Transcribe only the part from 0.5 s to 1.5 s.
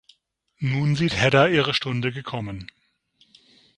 Nun sieht Hedda